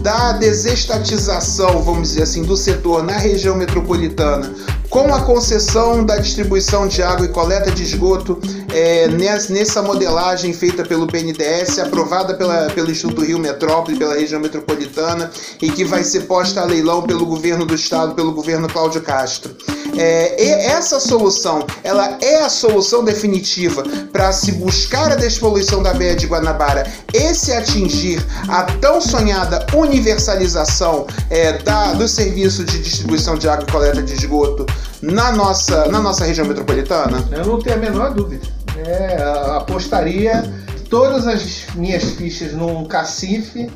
da 0.00 0.32
desestatização, 0.32 1.82
vamos 1.82 2.10
dizer 2.10 2.22
assim, 2.22 2.42
do 2.42 2.56
setor 2.56 3.02
na 3.02 3.18
região 3.18 3.56
metropolitana 3.56 4.50
com 4.90 5.14
a 5.14 5.22
concessão 5.22 6.04
da 6.04 6.16
distribuição 6.16 6.88
de 6.88 7.00
água 7.00 7.24
e 7.24 7.28
coleta 7.28 7.70
de 7.70 7.84
esgoto 7.84 8.40
é, 8.74 9.06
nessa 9.08 9.80
modelagem 9.80 10.52
feita 10.52 10.84
pelo 10.84 11.06
BNDES, 11.06 11.78
aprovada 11.78 12.34
pela, 12.34 12.68
pelo 12.70 12.90
Instituto 12.90 13.24
Rio 13.24 13.38
Metrópole, 13.38 13.96
pela 13.96 14.16
região 14.16 14.40
metropolitana 14.40 15.30
e 15.62 15.70
que 15.70 15.84
vai 15.84 16.02
ser 16.02 16.22
posta 16.22 16.60
a 16.60 16.64
leilão 16.64 17.02
pelo 17.02 17.24
governo 17.24 17.64
do 17.64 17.74
estado, 17.74 18.16
pelo 18.16 18.32
governo 18.32 18.68
Cláudio 18.68 19.00
Castro. 19.00 19.54
É, 19.96 20.66
essa 20.66 21.00
solução, 21.00 21.66
ela 21.82 22.18
é 22.20 22.42
a 22.42 22.48
solução 22.48 23.04
definitiva 23.04 23.82
para 24.12 24.32
se 24.32 24.52
buscar 24.52 25.12
a 25.12 25.16
despoluição 25.16 25.82
da 25.82 25.92
Baía 25.92 26.14
de 26.16 26.26
Guanabara 26.26 26.86
e 27.12 27.34
se 27.34 27.52
atingir 27.52 28.24
a 28.48 28.62
tão 28.64 29.00
sonhada 29.00 29.66
universalização 29.74 31.06
é, 31.28 31.58
da, 31.58 31.92
do 31.92 32.08
serviço 32.08 32.64
de 32.64 32.78
distribuição 32.78 33.36
de 33.36 33.48
água 33.48 33.66
e 33.68 33.72
coleta 33.72 34.02
de 34.02 34.14
esgoto 34.14 34.66
na 35.02 35.32
nossa, 35.32 35.86
na 35.88 36.00
nossa 36.00 36.24
região 36.24 36.46
metropolitana? 36.46 37.26
Eu 37.30 37.44
não 37.44 37.58
tenho 37.58 37.76
a 37.76 37.78
menor 37.78 38.14
dúvida. 38.14 38.46
É, 38.76 39.22
apostaria 39.56 40.42
todas 40.88 41.26
as 41.26 41.66
minhas 41.74 42.02
fichas 42.02 42.52
num 42.52 42.84
cacife 42.84 43.70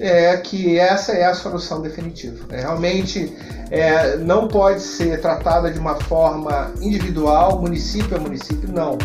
é 0.00 0.34
que 0.38 0.78
essa 0.78 1.12
é 1.12 1.24
a 1.24 1.34
solução 1.34 1.82
definitiva. 1.82 2.46
É, 2.50 2.62
realmente 2.62 3.36
é, 3.70 4.16
não 4.16 4.48
pode 4.48 4.80
ser 4.80 5.20
tratada 5.20 5.70
de 5.70 5.78
uma 5.78 5.94
forma 5.96 6.72
individual, 6.80 7.60
município 7.60 8.16
a 8.16 8.20
município, 8.20 8.72
não. 8.72 8.96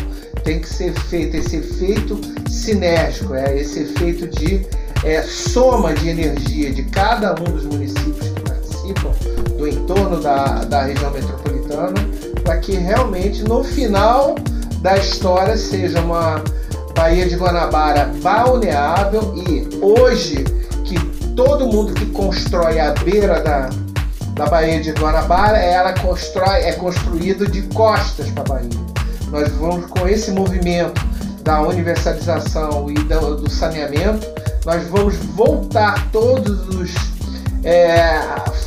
Tem 0.42 0.58
que 0.58 0.68
ser 0.68 0.92
feito 0.94 1.36
esse 1.36 1.56
efeito 1.56 2.18
sinérgico, 2.48 3.34
é, 3.34 3.58
esse 3.58 3.80
efeito 3.80 4.26
de 4.26 4.66
é, 5.04 5.22
soma 5.22 5.92
de 5.92 6.08
energia 6.08 6.72
de 6.72 6.82
cada 6.84 7.32
um 7.32 7.44
dos 7.44 7.64
municípios 7.66 8.28
que 8.30 8.40
participam 8.40 9.10
do 9.58 9.68
entorno 9.68 10.20
da, 10.20 10.64
da 10.64 10.82
região 10.84 11.10
metropolitana, 11.10 11.94
para 12.42 12.56
que 12.58 12.72
realmente 12.72 13.42
no 13.42 13.62
final 13.62 14.34
da 14.80 14.96
história 14.96 15.56
seja 15.56 16.00
uma 16.00 16.42
Baía 16.94 17.28
de 17.28 17.36
Guanabara 17.36 18.10
balneável 18.22 19.34
e 19.36 19.68
hoje 19.82 20.55
todo 21.36 21.66
mundo 21.66 21.92
que 21.92 22.06
constrói 22.06 22.80
a 22.80 22.92
beira 22.92 23.40
da, 23.40 23.68
da 24.32 24.46
Baía 24.46 24.80
de 24.80 24.90
Guanabara, 24.92 25.58
ela 25.58 25.92
constrói, 25.92 26.62
é 26.62 26.72
construído 26.72 27.46
de 27.46 27.62
costas 27.74 28.30
para 28.30 28.42
a 28.42 28.46
Bahia. 28.46 28.86
Nós 29.30 29.52
vamos 29.52 29.86
com 29.90 30.08
esse 30.08 30.30
movimento 30.30 31.04
da 31.42 31.60
universalização 31.60 32.90
e 32.90 32.94
do, 32.94 33.36
do 33.36 33.50
saneamento, 33.50 34.26
nós 34.64 34.84
vamos 34.88 35.14
voltar 35.36 36.10
todos 36.10 36.68
os 36.68 36.92
é, 37.62 38.18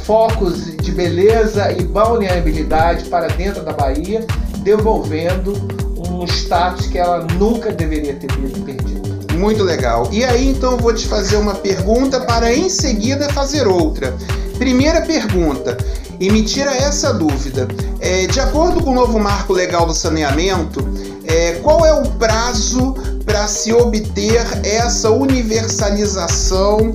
focos 0.05 0.77
de 0.77 0.91
beleza 0.91 1.71
e 1.71 1.83
balneabilidade 1.83 3.05
para 3.05 3.27
dentro 3.27 3.63
da 3.63 3.73
Bahia, 3.73 4.25
devolvendo 4.63 5.53
um 6.07 6.23
status 6.25 6.85
que 6.87 6.99
ela 6.99 7.25
nunca 7.37 7.71
deveria 7.71 8.13
ter 8.13 8.27
perdido. 8.31 8.98
Muito 9.39 9.63
legal. 9.63 10.09
E 10.11 10.25
aí 10.25 10.49
então 10.49 10.75
vou 10.75 10.93
te 10.93 11.07
fazer 11.07 11.37
uma 11.37 11.55
pergunta 11.55 12.19
para 12.19 12.53
em 12.53 12.69
seguida 12.69 13.29
fazer 13.29 13.65
outra. 13.67 14.13
Primeira 14.57 14.99
pergunta, 14.99 15.77
e 16.19 16.29
me 16.29 16.43
tira 16.43 16.75
essa 16.75 17.13
dúvida. 17.13 17.65
É, 18.01 18.27
de 18.27 18.37
acordo 18.41 18.83
com 18.83 18.91
o 18.91 18.93
novo 18.93 19.17
marco 19.17 19.53
legal 19.53 19.85
do 19.85 19.93
saneamento, 19.93 20.85
é, 21.23 21.53
qual 21.63 21.85
é 21.85 21.93
o 21.93 22.03
prazo 22.11 22.93
para 23.25 23.47
se 23.47 23.71
obter 23.71 24.45
essa 24.65 25.09
universalização 25.09 26.93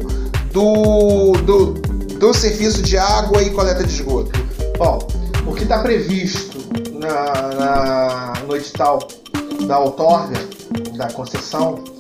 do, 0.52 1.32
do, 1.46 1.72
do 2.18 2.34
serviço 2.34 2.82
de 2.82 2.98
água 2.98 3.42
e 3.42 3.48
coleta 3.48 3.82
de 3.82 3.90
esgoto? 3.90 4.30
Bom, 4.76 4.98
o 5.46 5.54
que 5.54 5.62
está 5.62 5.78
previsto 5.78 6.58
na, 6.92 7.54
na, 7.54 8.32
no 8.46 8.54
edital 8.54 8.98
da 9.66 9.78
outorga, 9.78 10.38
da 10.98 11.10
concessão, 11.10 11.93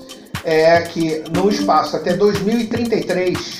é 0.44 0.80
que 0.82 1.24
no 1.34 1.48
espaço 1.50 1.96
até 1.96 2.14
2033 2.14 3.58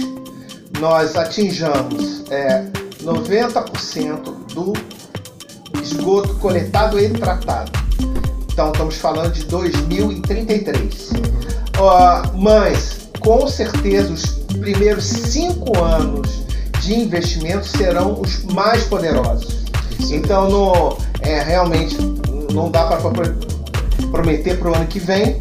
nós 0.81 1.17
atinjamos 1.17 2.25
é, 2.31 2.65
90% 3.03 4.55
do 4.55 4.73
esgoto 5.83 6.35
coletado 6.35 6.99
e 6.99 7.09
tratado. 7.11 7.73
Então 8.53 8.71
estamos 8.71 8.97
falando 8.97 9.33
de 9.33 9.45
2033. 9.47 11.11
Uh, 11.77 12.39
mas 12.39 13.09
com 13.19 13.47
certeza 13.49 14.13
os 14.13 14.27
primeiros 14.59 15.05
cinco 15.05 15.77
anos 15.83 16.45
de 16.81 16.95
investimento 16.95 17.67
serão 17.67 18.21
os 18.21 18.45
mais 18.45 18.85
poderosos. 18.85 19.65
Então 20.11 20.49
no, 20.49 20.99
é, 21.21 21.43
realmente 21.43 21.97
não 22.53 22.71
dá 22.71 22.85
para 22.85 23.01
prometer 24.11 24.59
para 24.59 24.71
o 24.71 24.75
ano 24.75 24.87
que 24.87 25.01
vem, 25.01 25.39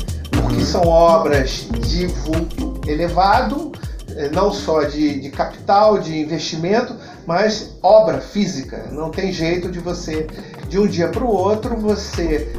uhum. 0.56 0.66
são 0.66 0.88
obras 0.88 1.68
de 1.88 2.08
vulto 2.08 2.80
elevado, 2.88 3.72
eh, 4.16 4.30
não 4.32 4.52
só 4.52 4.84
de, 4.84 5.20
de 5.20 5.30
capital, 5.30 6.00
de 6.00 6.18
investimento, 6.18 6.96
mas 7.26 7.76
obra 7.82 8.20
física. 8.20 8.88
Não 8.92 9.10
tem 9.10 9.32
jeito 9.32 9.70
de 9.70 9.80
você, 9.80 10.28
de 10.68 10.80
um 10.80 10.88
dia 10.88 11.08
para 11.08 11.24
o 11.24 11.28
outro, 11.28 11.76
você 11.76 12.52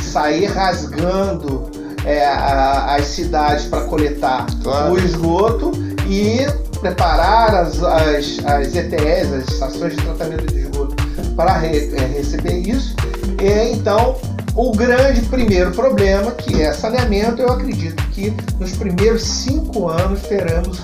sair 0.00 0.46
rasgando 0.46 1.70
é, 2.04 2.24
a, 2.24 2.94
as 2.94 3.06
cidades 3.06 3.66
para 3.66 3.84
coletar 3.84 4.46
claro. 4.62 4.94
o 4.94 4.98
esgoto 4.98 5.72
e 6.08 6.46
preparar 6.80 7.54
as, 7.54 7.82
as, 7.82 8.38
as 8.44 8.74
ETS, 8.74 9.32
as 9.32 9.48
estações 9.52 9.96
de 9.96 10.02
tratamento 10.02 10.46
de 10.46 10.60
esgoto, 10.60 10.96
para 11.36 11.52
re, 11.58 11.92
é, 11.94 12.06
receber 12.06 12.58
isso. 12.58 12.94
E 13.40 13.72
então 13.72 14.16
o 14.58 14.72
grande 14.72 15.20
primeiro 15.22 15.70
problema, 15.70 16.32
que 16.32 16.60
é 16.60 16.72
saneamento, 16.72 17.40
eu 17.40 17.48
acredito 17.48 18.02
que 18.08 18.34
nos 18.58 18.72
primeiros 18.72 19.22
cinco 19.22 19.88
anos 19.88 20.20
teremos 20.22 20.80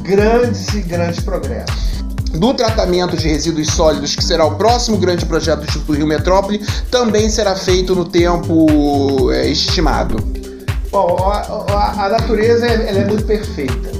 grandes 0.00 0.72
e 0.72 0.80
grandes 0.80 1.20
progressos 1.20 1.98
do 2.32 2.54
tratamento 2.54 3.16
de 3.18 3.28
resíduos 3.28 3.68
sólidos, 3.68 4.16
que 4.16 4.24
será 4.24 4.46
o 4.46 4.56
próximo 4.56 4.96
grande 4.96 5.26
projeto 5.26 5.60
do 5.60 5.64
Instituto 5.66 5.92
Rio 5.92 6.06
Metrópole, 6.06 6.64
também 6.90 7.28
será 7.28 7.54
feito 7.54 7.94
no 7.94 8.06
tempo 8.06 9.30
é, 9.30 9.46
estimado. 9.48 10.16
Bom, 10.90 11.16
a, 11.18 11.40
a, 11.70 12.06
a 12.06 12.08
natureza 12.08 12.66
é 12.66 13.04
muito 13.04 13.24
perfeita. 13.24 13.90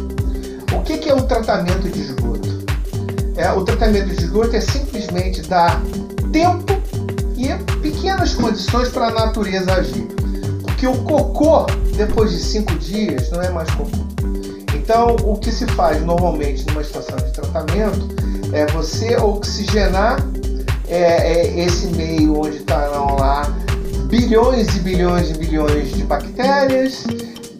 O 0.74 0.82
que, 0.82 0.98
que, 0.98 1.08
é 1.10 1.14
o 1.14 1.22
tratamento 1.22 1.88
de 1.88 2.00
esgoto? 2.00 2.64
É, 3.36 3.50
o 3.52 3.62
tratamento 3.62 4.08
de 4.08 4.24
esgoto 4.24 4.56
é 4.56 4.60
simplesmente 4.60 5.42
dar 5.42 5.82
tempo 6.32 6.77
pequenas 8.08 8.34
condições 8.34 8.88
para 8.88 9.08
a 9.08 9.10
natureza 9.10 9.74
agir. 9.74 10.08
Porque 10.62 10.86
o 10.86 10.96
cocô, 11.04 11.66
depois 11.94 12.30
de 12.30 12.38
cinco 12.38 12.74
dias, 12.76 13.30
não 13.30 13.42
é 13.42 13.50
mais 13.50 13.68
cocô. 13.70 13.98
Então, 14.74 15.16
o 15.24 15.36
que 15.36 15.52
se 15.52 15.66
faz 15.66 16.02
normalmente 16.02 16.66
numa 16.68 16.80
estação 16.80 17.16
de 17.16 17.30
tratamento 17.32 18.08
é 18.52 18.64
você 18.72 19.16
oxigenar 19.16 20.16
é, 20.88 21.32
é 21.32 21.64
esse 21.64 21.88
meio 21.88 22.40
onde 22.40 22.56
está 22.56 22.86
lá 22.86 23.42
bilhões 24.06 24.74
e 24.74 24.80
bilhões 24.80 25.30
e 25.30 25.34
bilhões 25.34 25.92
de 25.92 26.02
bactérias, 26.04 27.04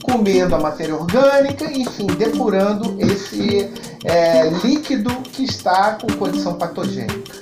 comendo 0.03 0.55
a 0.55 0.59
matéria 0.59 0.95
orgânica, 0.95 1.71
enfim, 1.71 2.07
depurando 2.07 2.97
esse 2.99 3.71
é, 4.03 4.49
líquido 4.65 5.11
que 5.25 5.45
está 5.45 5.99
com 6.01 6.07
condição 6.15 6.55
patogênica. 6.55 7.35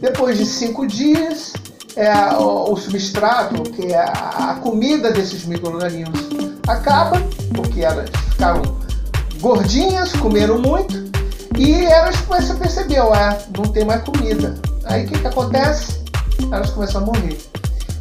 Depois 0.00 0.38
de 0.38 0.46
cinco 0.46 0.86
dias, 0.86 1.52
é, 1.96 2.12
o, 2.34 2.72
o, 2.72 2.76
substrato, 2.76 3.62
que 3.70 3.92
é 3.92 3.98
a, 3.98 4.50
a 4.50 4.54
comida 4.56 5.12
desses 5.12 5.44
micro-organismos, 5.44 6.20
acaba, 6.66 7.20
porque 7.54 7.82
elas 7.82 8.10
ficaram 8.30 8.62
gordinhas, 9.40 10.12
comeram 10.12 10.58
muito, 10.58 11.04
e 11.56 11.84
elas 11.84 12.16
começam 12.22 12.56
a 12.56 12.58
perceber, 12.58 13.00
ué, 13.00 13.38
não 13.56 13.64
tem 13.64 13.84
mais 13.84 14.02
comida. 14.02 14.54
Aí 14.84 15.04
o 15.04 15.08
que, 15.08 15.18
que 15.18 15.26
acontece? 15.26 16.02
Elas 16.50 16.70
começam 16.70 17.02
a 17.02 17.06
morrer. 17.06 17.38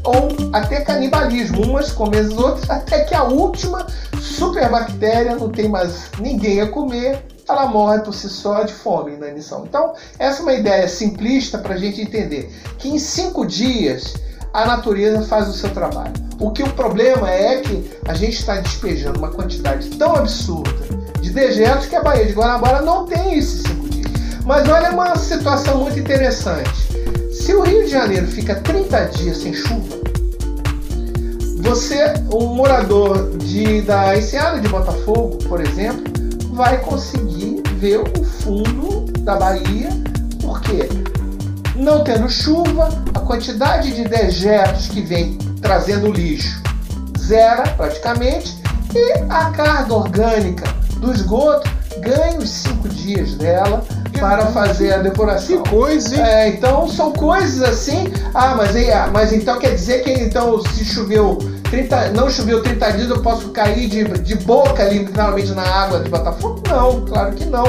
Ou 0.03 0.27
até 0.51 0.81
canibalismo, 0.81 1.63
umas 1.63 1.91
comem 1.91 2.19
as 2.19 2.31
outras, 2.31 2.67
até 2.71 3.03
que 3.03 3.13
a 3.13 3.23
última 3.23 3.85
superbactéria 4.19 5.35
não 5.35 5.49
tem 5.49 5.69
mais 5.69 6.09
ninguém 6.19 6.61
a 6.61 6.67
comer, 6.67 7.23
ela 7.47 7.67
morre 7.67 7.99
por 7.99 8.13
si 8.13 8.29
só 8.29 8.63
de 8.63 8.73
fome 8.73 9.17
na 9.17 9.27
emissão. 9.27 9.65
Então, 9.67 9.93
essa 10.17 10.39
é 10.39 10.43
uma 10.43 10.53
ideia 10.53 10.87
simplista 10.87 11.57
para 11.57 11.75
a 11.75 11.77
gente 11.77 12.01
entender 12.01 12.51
que 12.77 12.89
em 12.89 12.97
cinco 12.97 13.45
dias 13.45 14.13
a 14.53 14.65
natureza 14.65 15.23
faz 15.23 15.49
o 15.49 15.53
seu 15.53 15.69
trabalho. 15.71 16.13
O 16.39 16.51
que 16.51 16.63
o 16.63 16.69
problema 16.73 17.29
é 17.29 17.59
que 17.59 17.91
a 18.07 18.13
gente 18.13 18.39
está 18.39 18.57
despejando 18.57 19.19
uma 19.19 19.31
quantidade 19.31 19.89
tão 19.97 20.15
absurda 20.15 20.71
de 21.19 21.31
dejetos 21.31 21.87
que 21.87 21.95
a 21.95 22.01
Baía 22.01 22.25
de 22.25 22.33
Guanabara 22.33 22.81
não 22.81 23.05
tem 23.05 23.37
esses 23.37 23.63
cinco 23.63 23.89
dias. 23.89 24.11
Mas 24.45 24.67
olha 24.67 24.91
uma 24.91 25.15
situação 25.15 25.79
muito 25.79 25.97
interessante. 25.97 26.71
Se 27.33 27.53
o 27.53 27.61
Rio 27.61 27.83
de 27.83 27.89
Janeiro 27.91 28.27
fica 28.27 28.55
30 28.55 29.05
dias 29.05 29.37
sem 29.37 29.53
chuva, 29.53 30.03
você, 31.61 32.13
um 32.31 32.47
morador 32.47 33.37
de, 33.37 33.81
da 33.81 34.15
Enseada 34.17 34.59
de 34.59 34.67
Botafogo, 34.67 35.37
por 35.47 35.61
exemplo, 35.61 36.12
vai 36.53 36.79
conseguir 36.79 37.61
ver 37.77 37.99
o 37.99 38.23
fundo 38.23 39.11
da 39.21 39.35
Bahia, 39.35 39.89
porque 40.41 40.87
não 41.75 42.03
tendo 42.03 42.29
chuva, 42.29 42.89
a 43.13 43.19
quantidade 43.19 43.93
de 43.93 44.03
dejetos 44.03 44.87
que 44.87 45.01
vem 45.01 45.37
trazendo 45.61 46.11
lixo 46.11 46.61
zera 47.19 47.63
praticamente, 47.75 48.61
e 48.93 49.13
a 49.29 49.49
carga 49.51 49.93
orgânica 49.93 50.65
do 50.97 51.11
esgoto 51.11 51.69
ganha 52.01 52.37
os 52.37 52.49
cinco 52.49 52.87
dias 52.89 53.35
dela 53.35 53.83
para 54.19 54.47
fazer 54.47 54.93
a 54.93 54.97
depuração. 54.99 55.63
Que 55.63 55.69
coisa, 55.69 56.15
hein? 56.15 56.21
É, 56.21 56.49
então 56.49 56.87
são 56.87 57.11
coisas 57.11 57.61
assim. 57.61 58.11
Ah, 58.33 58.55
mas, 58.55 58.75
ah, 58.89 59.09
mas 59.11 59.33
então 59.33 59.57
quer 59.59 59.73
dizer 59.73 60.03
que 60.03 60.11
então 60.11 60.61
se 60.61 60.85
choveu 60.85 61.37
30, 61.73 62.11
não 62.11 62.29
choveu 62.29 62.61
30 62.61 62.91
dias, 62.91 63.09
eu 63.09 63.19
posso 63.23 63.49
cair 63.49 63.89
de, 63.89 64.03
de 64.03 64.35
boca 64.35 64.83
literalmente 64.83 65.51
na 65.53 65.63
água 65.63 66.01
de 66.01 66.07
Botafogo? 66.07 66.61
Não, 66.69 67.01
claro 67.01 67.33
que 67.33 67.45
não. 67.45 67.63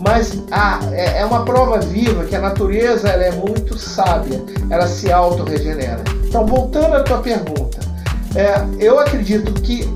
Mas 0.00 0.36
ah, 0.50 0.80
é, 0.90 1.20
é 1.20 1.24
uma 1.24 1.44
prova 1.44 1.78
viva 1.78 2.24
que 2.24 2.34
a 2.34 2.40
natureza 2.40 3.08
ela 3.08 3.22
é 3.22 3.30
muito 3.30 3.78
sábia, 3.78 4.42
ela 4.68 4.88
se 4.88 5.12
auto-regenera. 5.12 6.02
Então, 6.26 6.44
voltando 6.44 6.96
à 6.96 7.04
tua 7.04 7.18
pergunta, 7.18 7.78
é, 8.34 8.54
eu 8.84 8.98
acredito 8.98 9.52
que 9.62 9.88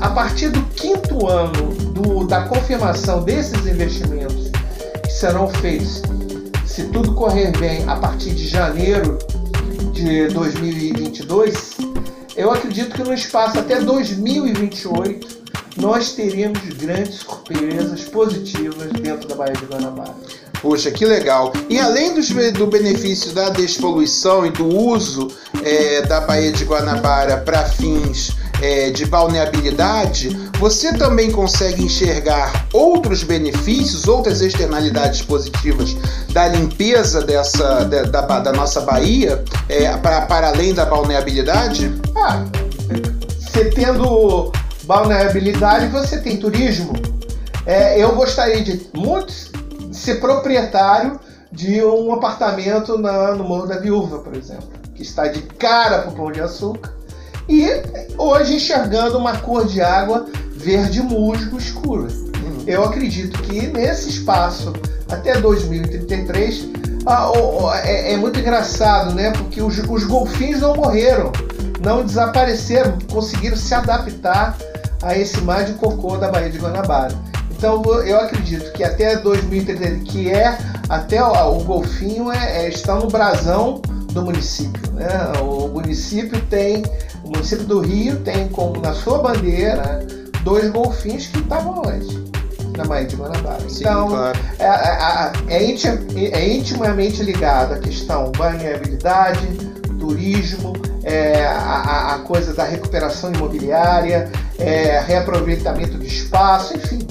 a 0.00 0.10
partir 0.10 0.50
do 0.50 0.62
quinto 0.66 1.26
ano 1.26 1.74
do, 1.74 2.24
da 2.28 2.42
confirmação 2.42 3.24
desses 3.24 3.66
investimentos 3.66 4.52
que 5.02 5.12
serão 5.12 5.48
feitos, 5.48 6.00
se 6.64 6.84
tudo 6.84 7.12
correr 7.14 7.50
bem, 7.58 7.82
a 7.88 7.96
partir 7.96 8.30
de 8.30 8.46
janeiro 8.46 9.18
de 9.92 10.28
2022, 10.28 11.71
eu 12.36 12.50
acredito 12.50 12.94
que 12.94 13.02
no 13.02 13.12
espaço 13.12 13.58
até 13.58 13.80
2028 13.80 15.42
nós 15.76 16.12
teremos 16.12 16.60
grandes 16.74 17.16
surpresas 17.16 18.02
positivas 18.04 18.92
dentro 18.92 19.28
da 19.28 19.34
Baía 19.34 19.54
de 19.54 19.64
Guanabara. 19.64 20.14
Poxa, 20.60 20.90
que 20.90 21.04
legal. 21.04 21.52
E 21.68 21.78
além 21.78 22.14
dos, 22.14 22.28
do 22.52 22.66
benefício 22.66 23.32
da 23.32 23.48
despoluição 23.50 24.46
e 24.46 24.50
do 24.50 24.66
uso 24.66 25.28
é, 25.64 26.02
da 26.02 26.20
Baía 26.20 26.52
de 26.52 26.64
Guanabara 26.64 27.38
para 27.38 27.64
fins 27.64 28.36
é, 28.62 28.90
de 28.90 29.04
balneabilidade, 29.06 30.28
você 30.60 30.96
também 30.96 31.32
consegue 31.32 31.82
enxergar 31.82 32.68
outros 32.72 33.24
benefícios, 33.24 34.06
outras 34.06 34.40
externalidades 34.40 35.20
positivas 35.22 35.96
da 36.32 36.46
limpeza 36.46 37.22
dessa, 37.22 37.84
da, 37.84 38.02
da, 38.04 38.38
da 38.38 38.52
nossa 38.52 38.80
Bahia 38.82 39.44
é, 39.68 39.94
para, 39.96 40.46
além 40.46 40.72
da 40.72 40.86
balneabilidade? 40.86 41.92
Ah, 42.16 42.44
você 43.36 43.64
tendo 43.64 44.52
balneabilidade, 44.84 45.88
você 45.88 46.20
tem 46.20 46.36
turismo. 46.36 46.92
É, 47.66 48.00
eu 48.00 48.14
gostaria 48.14 48.62
de 48.62 48.88
muito 48.94 49.32
ser 49.90 50.20
proprietário 50.20 51.18
de 51.50 51.84
um 51.84 52.12
apartamento 52.14 52.96
na, 52.96 53.34
no 53.34 53.42
Morro 53.42 53.66
da 53.66 53.78
Viúva, 53.78 54.20
por 54.20 54.36
exemplo, 54.36 54.68
que 54.94 55.02
está 55.02 55.26
de 55.26 55.42
cara 55.42 56.02
para 56.02 56.10
o 56.10 56.14
Pão 56.14 56.30
de 56.30 56.40
Açúcar 56.40 57.01
e 57.48 57.66
hoje 58.16 58.56
enxergando 58.56 59.18
uma 59.18 59.36
cor 59.38 59.66
de 59.66 59.80
água 59.80 60.26
verde 60.54 61.02
musgo 61.02 61.58
escura. 61.58 62.08
Uhum. 62.08 62.64
Eu 62.66 62.84
acredito 62.84 63.40
que 63.42 63.66
nesse 63.68 64.10
espaço 64.10 64.72
até 65.10 65.40
2033 65.40 66.68
ah, 67.06 67.32
é, 67.84 68.12
é, 68.12 68.16
muito 68.16 68.38
engraçado, 68.38 69.14
né? 69.14 69.32
Porque 69.32 69.60
os, 69.60 69.76
os 69.78 70.04
golfinhos 70.04 70.60
não 70.60 70.74
morreram, 70.76 71.32
não 71.80 72.04
desapareceram, 72.04 72.96
conseguiram 73.10 73.56
se 73.56 73.74
adaptar 73.74 74.56
a 75.02 75.18
esse 75.18 75.40
mar 75.40 75.64
de 75.64 75.72
cocô 75.74 76.16
da 76.16 76.30
Baía 76.30 76.48
de 76.48 76.58
Guanabara. 76.58 77.14
Então 77.50 77.82
eu 78.04 78.18
acredito 78.20 78.72
que 78.72 78.84
até 78.84 79.16
2033, 79.16 80.02
que 80.04 80.30
é 80.30 80.56
até 80.88 81.22
o, 81.22 81.58
o 81.58 81.64
golfinho 81.64 82.30
é, 82.30 82.64
é, 82.64 82.68
está 82.68 82.94
no 82.96 83.08
brasão 83.08 83.80
do 84.12 84.22
município. 84.22 84.92
Né? 84.92 85.08
O 85.40 85.68
município 85.68 86.40
tem 86.42 86.84
município 87.32 87.64
do 87.66 87.80
Rio 87.80 88.16
tem 88.20 88.48
como 88.48 88.80
na 88.80 88.92
sua 88.94 89.18
bandeira 89.18 90.06
dois 90.44 90.70
golfinhos 90.70 91.26
que 91.26 91.38
estavam 91.38 91.82
onde? 91.84 92.22
Na 92.76 92.84
Baía 92.84 93.06
de 93.06 93.16
Guanabara. 93.16 93.68
Sim, 93.68 93.80
então, 93.80 94.08
claro. 94.08 94.38
é, 94.58 94.64
é, 94.64 95.58
é, 95.58 96.40
é, 96.40 96.56
intimamente 96.56 97.22
ligado 97.22 97.74
à 97.74 97.78
questão 97.78 98.32
balneabilidade, 98.32 99.46
turismo, 100.00 100.72
é, 101.04 101.44
a, 101.44 102.14
a, 102.14 102.18
coisa 102.20 102.54
da 102.54 102.64
recuperação 102.64 103.32
imobiliária, 103.32 104.30
é, 104.58 105.00
reaproveitamento 105.00 105.98
de 105.98 106.06
espaço, 106.06 106.76
enfim, 106.76 107.06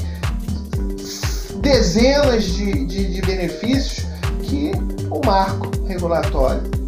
dezenas 1.61 2.43
de, 2.43 2.85
de, 2.85 3.13
de 3.13 3.21
benefícios 3.21 4.05
que 4.41 4.71
o 5.09 5.25
marco 5.25 5.69
regulatório 5.87 6.80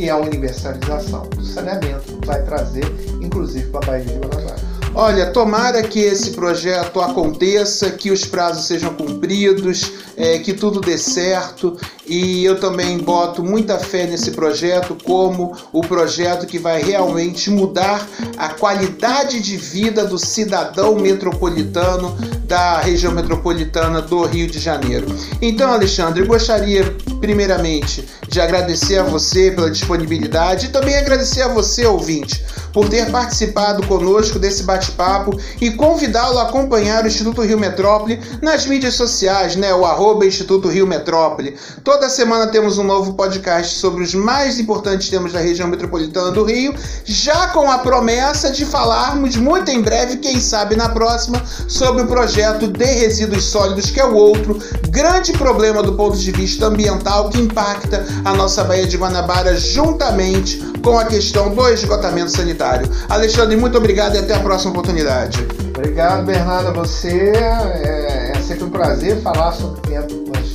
e 0.00 0.08
a 0.08 0.16
universalização 0.16 1.28
do 1.28 1.44
saneamento 1.44 2.18
vai 2.24 2.42
trazer, 2.42 2.84
inclusive 3.20 3.66
para 3.66 3.80
a 3.80 3.86
Bahia 3.86 4.04
de 4.04 4.14
Guanabara. 4.14 4.70
Olha, 4.94 5.26
tomara 5.30 5.82
que 5.82 6.00
esse 6.00 6.30
projeto 6.32 7.00
aconteça, 7.00 7.90
que 7.90 8.10
os 8.10 8.24
prazos 8.24 8.64
sejam 8.64 8.92
cumpridos, 8.94 9.92
é, 10.16 10.38
que 10.38 10.52
tudo 10.52 10.80
dê 10.80 10.98
certo 10.98 11.76
e 12.10 12.44
eu 12.44 12.58
também 12.58 12.98
boto 12.98 13.40
muita 13.40 13.78
fé 13.78 14.04
nesse 14.04 14.32
projeto 14.32 14.96
como 15.04 15.56
o 15.72 15.80
projeto 15.80 16.44
que 16.44 16.58
vai 16.58 16.82
realmente 16.82 17.48
mudar 17.48 18.04
a 18.36 18.48
qualidade 18.48 19.40
de 19.40 19.56
vida 19.56 20.04
do 20.04 20.18
cidadão 20.18 20.96
metropolitano 20.96 22.18
da 22.48 22.80
região 22.80 23.12
metropolitana 23.12 24.02
do 24.02 24.24
Rio 24.24 24.48
de 24.48 24.58
Janeiro. 24.58 25.06
Então, 25.40 25.72
Alexandre, 25.72 26.24
gostaria 26.24 26.84
primeiramente 27.20 28.04
de 28.28 28.40
agradecer 28.40 28.98
a 28.98 29.04
você 29.04 29.52
pela 29.52 29.70
disponibilidade 29.70 30.66
e 30.66 30.70
também 30.70 30.96
agradecer 30.96 31.42
a 31.42 31.48
você, 31.48 31.86
ouvinte, 31.86 32.44
por 32.72 32.88
ter 32.88 33.10
participado 33.10 33.86
conosco 33.86 34.38
desse 34.38 34.62
bate-papo 34.62 35.38
e 35.60 35.70
convidá-lo 35.72 36.38
a 36.38 36.42
acompanhar 36.44 37.04
o 37.04 37.06
Instituto 37.06 37.42
Rio 37.42 37.58
Metrópole 37.58 38.20
nas 38.42 38.66
mídias 38.66 38.94
sociais, 38.94 39.56
né? 39.56 39.74
O 39.74 39.84
arroba 39.84 40.26
Instituto 40.26 40.68
Rio 40.68 40.86
Metrópole. 40.86 41.56
Toda 41.82 42.08
semana 42.08 42.46
temos 42.48 42.78
um 42.78 42.84
novo 42.84 43.14
podcast 43.14 43.76
sobre 43.76 44.02
os 44.02 44.14
mais 44.14 44.58
importantes 44.58 45.08
temas 45.08 45.32
da 45.32 45.40
região 45.40 45.68
metropolitana 45.68 46.30
do 46.30 46.44
Rio, 46.44 46.74
já 47.04 47.48
com 47.48 47.70
a 47.70 47.78
promessa 47.78 48.50
de 48.50 48.64
falarmos 48.64 49.36
muito 49.36 49.70
em 49.70 49.80
breve, 49.80 50.18
quem 50.18 50.40
sabe 50.40 50.76
na 50.76 50.88
próxima, 50.88 51.42
sobre 51.68 52.02
o 52.02 52.06
projeto 52.06 52.68
de 52.68 52.84
resíduos 52.84 53.44
sólidos, 53.44 53.90
que 53.90 54.00
é 54.00 54.04
o 54.04 54.14
outro 54.14 54.58
grande 54.90 55.32
problema 55.32 55.82
do 55.82 55.94
ponto 55.94 56.16
de 56.16 56.30
vista 56.32 56.66
ambiental 56.66 57.30
que 57.30 57.40
impacta 57.40 58.04
a 58.24 58.34
nossa 58.34 58.64
Baía 58.64 58.86
de 58.86 58.96
Guanabara 58.96 59.56
juntamente 59.56 60.58
com 60.82 60.98
a 60.98 61.04
questão 61.04 61.54
do 61.54 61.68
esgotamento 61.68 62.30
sanitário. 62.30 62.59
Alexandre, 63.08 63.56
muito 63.56 63.78
obrigado 63.78 64.14
e 64.14 64.18
até 64.18 64.34
a 64.34 64.40
próxima 64.40 64.72
oportunidade. 64.72 65.46
Obrigado, 65.76 66.24
Bernardo, 66.26 66.68
a 66.68 66.72
você. 66.72 67.32
É, 67.34 68.32
é 68.36 68.40
sempre 68.40 68.64
um 68.64 68.70
prazer 68.70 69.20
falar 69.22 69.52
sobre 69.52 69.80
temas 69.82 70.08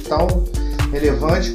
tão 0.08 0.28
relevantes 0.92 1.52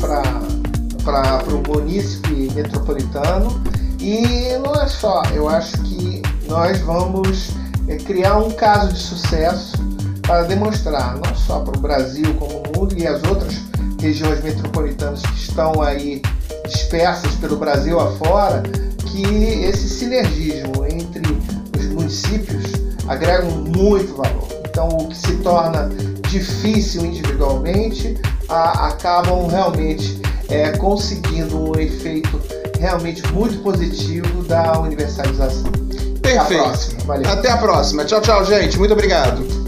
para 1.05 1.45
o 1.47 1.63
município 1.67 2.53
metropolitano 2.53 3.63
E 4.01 4.59
não 4.63 4.75
é 4.75 4.87
só, 4.87 5.23
eu 5.35 5.49
acho 5.49 5.81
que 5.83 6.23
nós 6.49 6.81
vamos 6.81 7.51
é, 7.89 7.97
criar 7.97 8.39
um 8.39 8.51
caso 8.51 8.93
de 8.93 8.99
sucesso 8.99 9.77
para 10.23 10.43
demonstrar, 10.45 11.17
não 11.17 11.35
só 11.35 11.61
para 11.61 11.77
o 11.77 11.81
Brasil 11.81 12.35
como 12.35 12.59
o 12.59 12.79
mundo 12.79 12.95
e 12.97 13.07
as 13.07 13.23
outras 13.25 13.55
regiões 14.01 14.43
metropolitanas 14.43 15.23
que 15.23 15.39
estão 15.39 15.83
aí 15.83 16.23
dispersas 16.67 17.35
pelo 17.37 17.57
Brasil 17.57 17.99
afora, 17.99 18.63
que 19.11 19.65
esse 19.65 19.89
sinergismo 19.89 20.87
entre 20.87 21.23
os 21.79 21.87
municípios 21.87 22.73
agrega 23.09 23.45
muito 23.45 24.15
valor. 24.15 24.49
Então, 24.69 24.89
o 24.89 25.09
que 25.09 25.17
se 25.17 25.37
torna 25.39 25.91
difícil 26.29 27.05
individualmente, 27.05 28.17
a, 28.49 28.89
acabam 28.89 29.49
realmente 29.49 30.21
é, 30.49 30.71
conseguindo 30.77 31.71
um 31.71 31.79
efeito 31.79 32.41
realmente 32.79 33.27
muito 33.33 33.59
positivo 33.63 34.43
da 34.45 34.79
universalização. 34.79 35.71
Perfeito. 36.23 36.33
Até 36.33 36.39
a 36.39 36.45
próxima. 36.45 37.15
Até 37.33 37.51
a 37.51 37.57
próxima. 37.57 38.05
Tchau, 38.05 38.21
tchau, 38.21 38.45
gente. 38.45 38.79
Muito 38.79 38.93
obrigado. 38.93 39.60